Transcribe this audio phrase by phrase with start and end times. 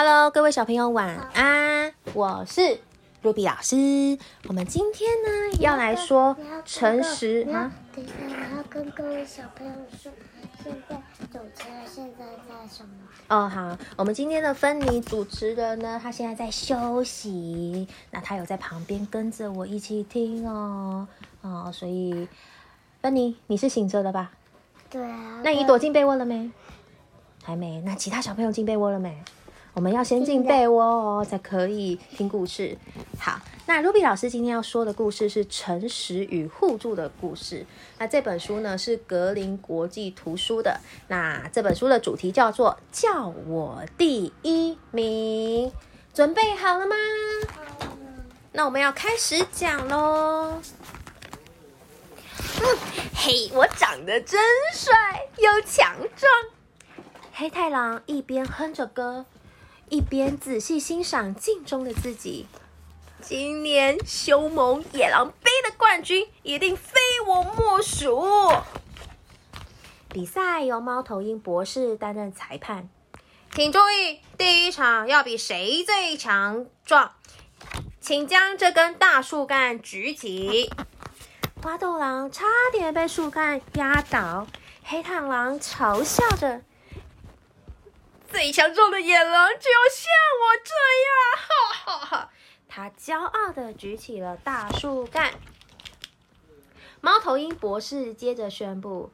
[0.00, 2.78] Hello，各位小朋友晚安，我是
[3.20, 4.16] Ruby 老师。
[4.46, 10.12] 我们今天呢要来说诚实啊，等一下，我要跟各位小朋友说，
[10.62, 10.94] 现在
[11.32, 12.90] 主持人现在在什么？
[13.26, 21.08] 哦好，我们今天的芬妮主持人呢，她现在在休息，那她有在旁边跟着我一起听哦，
[21.42, 22.28] 哦，所以
[23.02, 24.30] 芬妮你是醒着的吧？
[24.88, 25.40] 对啊。
[25.42, 26.48] 那你躲进被窝了没？
[27.42, 27.80] 还没。
[27.80, 29.20] 那其他小朋友进被窝了没？
[29.78, 32.76] 我们要先进被窝哦，才可以听故事。
[33.16, 37.64] 好，那 Ruby 老师今天要说的故事是诚实与互助的故事。
[37.96, 40.80] 那这本书呢是格林国际图书的。
[41.06, 45.70] 那这本书的主题叫做“叫我第一名”。
[46.12, 46.96] 准备好了吗？
[48.50, 50.60] 那我们要开始讲喽。
[52.60, 52.66] 嗯，
[53.14, 54.40] 嘿，我长得真
[54.74, 54.92] 帅
[55.36, 56.28] 又强壮。
[57.32, 59.24] 黑太狼一边哼着歌，
[59.90, 62.46] 一边仔细欣赏镜中的自己。
[63.20, 68.24] 今年凶猛野狼杯的冠军一定非我莫属。
[70.08, 72.88] 比赛由猫头鹰博士担任裁判，
[73.54, 77.12] 请注意，第一场要比谁最强壮，
[78.00, 80.70] 请将这根大树干举起。
[81.62, 84.46] 花豆狼差点被树干压倒，
[84.84, 86.62] 黑太狼嘲笑着
[88.30, 90.06] ：“最强壮的野狼就像
[90.40, 90.72] 我这
[91.06, 91.10] 样！”
[91.84, 92.30] 哈哈哈！
[92.68, 95.32] 他骄傲的举起了大树干。
[97.00, 99.12] 猫头鹰博士接着宣布：“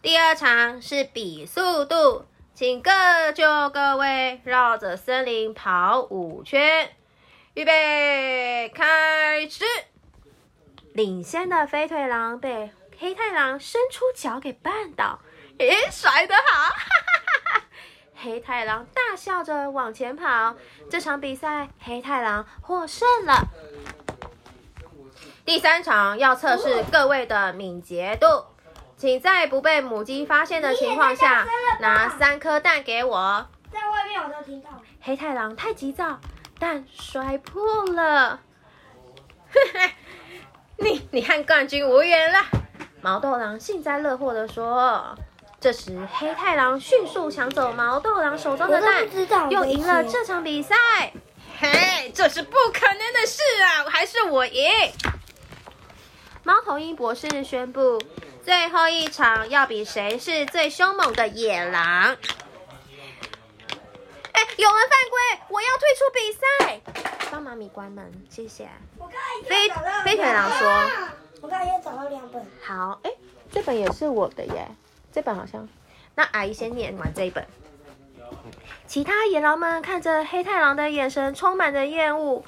[0.00, 2.90] 第二场是比速度，请各
[3.32, 6.94] 就各位，绕着森林跑五圈。
[7.54, 9.64] 预备，开始！”
[10.94, 15.18] 领先的飞腿狼被黑太狼伸出脚给绊倒，
[15.58, 16.42] 咦，甩得好！
[16.42, 17.03] 哈哈！
[18.24, 20.54] 黑太狼大笑着往前跑。
[20.90, 23.48] 这场比赛，黑太狼获胜了。
[25.44, 28.46] 第三场要测试各位的敏捷度，
[28.96, 31.44] 请在不被母鸡发现的情况下，
[31.80, 33.46] 拿三颗蛋给我。
[33.70, 34.70] 在外面我都听到。
[35.02, 36.18] 黑太狼太急躁，
[36.58, 38.40] 蛋摔破了。
[40.78, 42.38] 你你和冠军无缘了。
[43.02, 45.14] 毛豆狼幸灾乐祸地说。
[45.64, 50.76] 这时，黑太狼迅速抢走毛豆狼手中的蛋又赢了这场比赛。
[51.58, 53.88] 嘿，这是不可能的事啊！
[53.88, 54.70] 还是我赢。
[56.42, 57.98] 猫头鹰博士宣布，
[58.44, 62.14] 最后一场要比谁是最凶猛的野狼。
[64.32, 66.78] 哎，有人犯规，我要退出比赛。
[67.30, 68.68] 帮妈咪关门，谢谢。
[68.98, 69.70] 我刚才飞
[70.04, 70.68] 飞腿狼说
[71.40, 72.46] 我刚才又找到两本。
[72.62, 73.10] 好，哎，
[73.50, 74.68] 这本也是我的耶，
[75.14, 75.68] 这本好像。
[76.16, 77.46] 那阿姨先念完这一本。
[78.88, 82.44] 其他野狼们看着黑太狼的眼神充满着厌恶。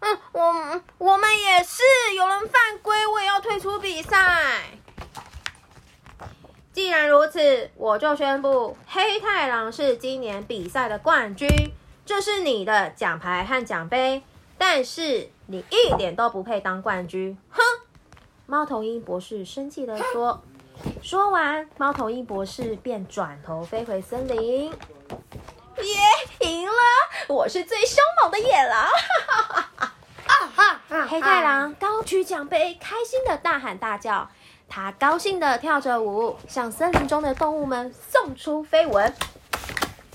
[0.00, 1.82] 嗯，我我们也是，
[2.16, 4.64] 有人犯规，我也要退出比赛。
[6.72, 11.48] 既然如此，我就宣布黑太狼是今年比赛的冠军，
[12.04, 14.22] 这是你的奖牌和奖杯。
[14.58, 17.62] 但是你一点都不配当冠军，哼！
[18.46, 20.42] 猫头鹰博士生气地说。
[21.06, 24.72] 说完，猫头鹰博士便转头飞回森林。
[24.72, 25.94] 耶，
[26.40, 26.74] 赢了！
[27.28, 28.88] 我是最凶猛的野狼！
[29.28, 29.70] 哈哈
[30.26, 30.80] 哈哈！
[30.88, 34.28] 啊黑太狼高举奖杯，开心的大喊大叫。
[34.68, 39.14] 他高兴的跳着舞，向森林中的动物们送出飞吻。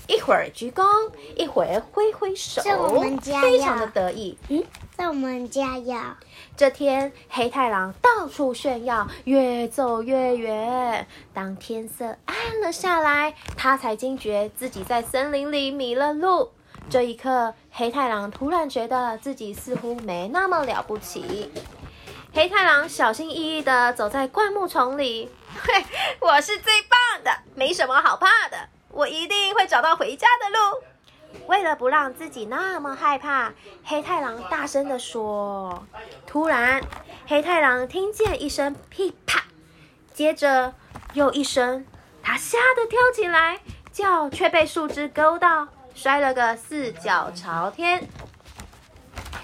[0.08, 4.36] 一会儿鞠躬，一会儿挥挥手是我们，家非常的得意。
[4.50, 4.62] 嗯，
[5.08, 6.18] 我们家呀。
[6.56, 11.06] 这天，黑太狼到处炫耀，越走越远。
[11.32, 16.50] 当天色暗了下来，他才惊觉自己在森林里迷了路。
[16.90, 21.50] 这一刻，黑太狼突然觉得自己似乎没那么了不起。
[22.34, 25.30] 黑太狼小心翼翼地走在灌木丛里，
[25.62, 25.84] 嘿，
[26.18, 30.82] 我是最棒的，没什么好怕的，我一定会找到回家的路。
[31.46, 33.52] 为了不让自己那么害怕，
[33.84, 35.84] 黑太狼大声地说。
[36.26, 36.82] 突然，
[37.26, 39.44] 黑太狼听见一声噼啪，
[40.12, 40.74] 接着
[41.14, 41.84] 又一声，
[42.22, 43.60] 他吓得跳起来，
[43.92, 48.08] 脚却被树枝勾到，摔了个四脚朝天。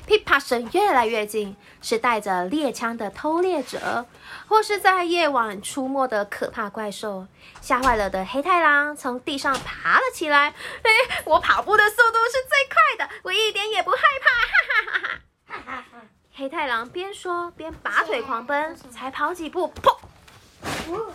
[0.08, 4.06] 噼啪声越来越近，是带着猎枪的偷猎者，
[4.48, 7.26] 或是在夜晚出没的可怕怪兽。
[7.60, 10.48] 吓坏了的黑太狼从地上爬了起来。
[10.82, 10.90] 哎，
[11.26, 14.30] 我跑步的速度是最快的，我一点也不害怕！
[14.30, 15.20] 哈哈哈哈！
[15.46, 16.06] 哈哈哈。
[16.34, 19.94] 黑太狼边说边拔腿狂奔，才跑几步，砰！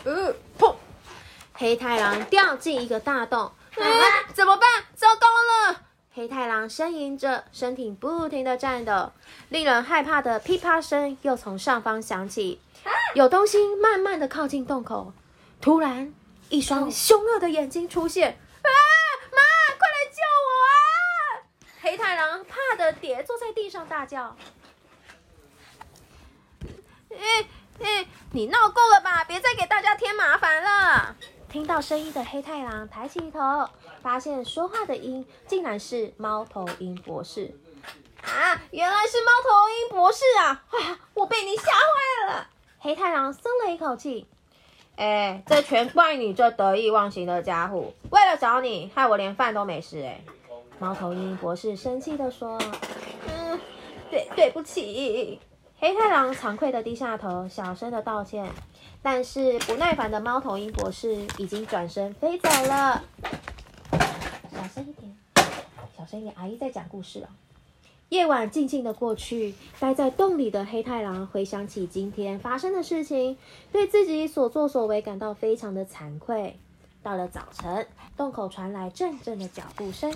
[0.03, 0.75] 呃，砰！
[1.55, 3.81] 黑太狼掉进一个大洞，啊，
[4.35, 4.69] 怎么办？
[4.95, 5.32] 糟糕了！
[6.15, 9.11] 黑黑太狼呻吟着，身体不停的颤抖，
[9.49, 12.61] 令人害怕的噼啪声又从上方响起，
[13.15, 15.11] 有东西慢慢的靠近洞口。
[15.59, 16.13] 突然，
[16.49, 18.69] 一双凶恶的眼睛出现，啊！
[19.31, 19.41] 妈，
[19.79, 20.77] 快来救我啊！
[21.81, 24.37] 黑太狼怕的跌坐在地上，大叫
[27.09, 27.47] ：“哎
[27.81, 29.23] 哎，你闹够了吧？
[29.23, 31.15] 别再给大家添麻烦了！”
[31.49, 33.69] 听到声音的黑太狼抬起头，
[34.03, 37.55] 发现说话的音竟然是猫头鹰博士。
[38.21, 40.63] 啊，原来是猫头鹰博士啊！
[40.69, 42.47] 啊，我被你吓坏了。
[42.79, 44.27] 黑太狼松了一口气。
[44.97, 47.93] 哎，这全怪你这得意忘形的家伙！
[48.11, 50.01] 为了找你，害我连饭都没吃。
[50.03, 50.21] 哎，
[50.79, 52.57] 猫头鹰博士生气的说
[53.27, 53.59] ：“嗯，
[54.11, 55.39] 对，对不起。”
[55.79, 58.49] 黑太狼惭愧的低下头，小声的道歉。
[59.01, 63.03] 但是不耐烦的猫头鹰博士已经转身飞走了。
[64.73, 65.15] 小声一点，
[65.95, 67.29] 小声一点，阿姨在讲故事了。
[68.09, 73.37] 夜晚静静的过去，待在洞里的黑太狼回想起今天发生的事情，
[73.71, 76.57] 对自己所作所为感到非常的惭愧。
[77.03, 77.87] 到了早晨，
[78.17, 80.11] 洞口传来阵阵的脚步声。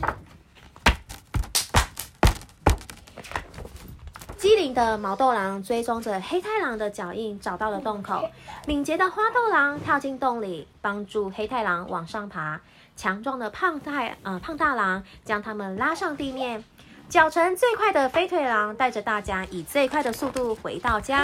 [4.38, 8.27] 机灵的毛豆狼追踪着黑太狼的脚印，找到了洞口。
[8.65, 12.59] 敏捷的花豆狼跳进洞里，帮助黑太狼往上爬。
[12.97, 16.65] 强壮的胖太呃胖大狼将他们拉上地面。
[17.07, 21.23] 脚程最快的飞腿狼带着大家以最快的速度回到家。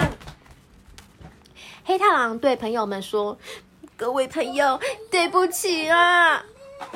[1.84, 3.36] 黑太狼对朋友们说
[3.94, 4.80] ：“各位朋友，
[5.10, 6.42] 对不起啊！”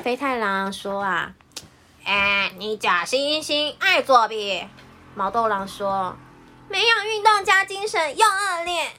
[0.01, 1.35] 飞太狼说：“啊，
[2.03, 4.65] 哎，你假惺惺，爱作弊。”
[5.13, 6.15] 毛豆狼说
[6.67, 8.91] ：“没有运动加精神又恶劣。”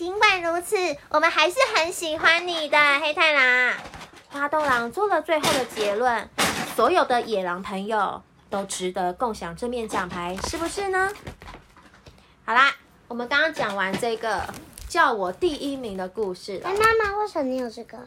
[0.00, 0.78] 尽管如此，
[1.10, 3.76] 我们还是很喜欢你的黑太狼。
[4.30, 6.26] 花豆狼做了最后的结论：
[6.74, 11.12] 所有的野狼朋友都值得共享这面奖牌，是不是呢？
[12.46, 12.72] 好啦，
[13.08, 14.42] 我们刚刚讲完这个
[14.88, 16.70] 叫我第一名的故事了。
[16.70, 17.98] 哎，妈妈，为什么你有这个？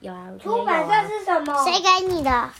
[0.00, 1.64] 有啊，出版社是什么？
[1.64, 2.50] 谁给你的？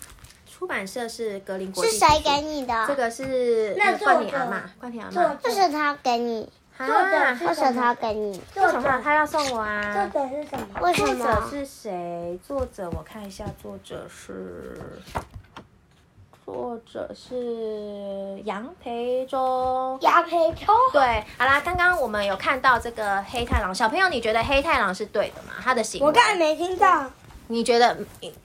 [0.47, 1.91] 出版社是格林国际。
[1.91, 2.87] 是谁给你的？
[2.87, 5.37] 这个是冠廷阿妈，冠廷阿妈。
[5.43, 6.49] 为什么他给你？
[6.79, 8.41] 作者为什么他给你？
[8.55, 10.07] 为什么他要送我啊？
[10.13, 10.67] 作者是什么？
[10.81, 11.25] 为什么？
[11.25, 12.39] 作者是谁？
[12.47, 14.81] 作者我看一下，作者是
[16.47, 19.99] 作者是杨培忠。
[20.01, 20.75] 杨培忠。
[20.93, 25.55] 对，好啦，刚刚我们有看到这个黑太狼，小朋友，你觉得黑太狼是对的吗？
[25.61, 26.07] 他的行为？
[26.07, 27.05] 我刚才没听到。
[27.49, 27.97] 你觉得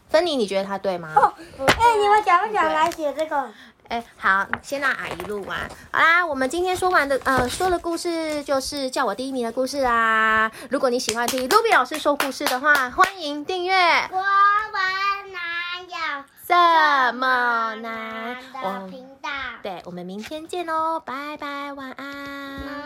[0.09, 0.36] 芬妮？
[0.36, 1.13] 你觉得他对吗？
[1.15, 3.47] 哦，哎，你们讲不讲来写这个？
[3.93, 5.69] 哎，好，先让阿姨录完。
[5.91, 10.51] 好啦，我们今天说完的，呃，说的故事就是叫我第一名的故事啦。
[10.71, 13.75] 如果你喜欢听 Ruby 老师说故事的话，欢迎订阅。
[14.09, 18.35] 国文哪有这么难？
[18.63, 19.29] 的频道。
[19.61, 22.83] 对，我们明天见喽，拜拜，晚安。